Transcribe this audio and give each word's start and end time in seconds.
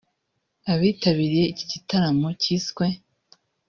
Abitabiriye 0.71 1.45
iki 1.53 1.65
gitaramo 1.71 2.27
cyiswe 2.41 2.85
� 2.93 2.95